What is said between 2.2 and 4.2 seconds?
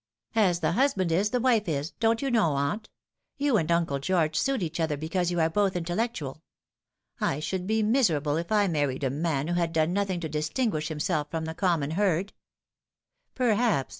you know, aunt. You and Uncle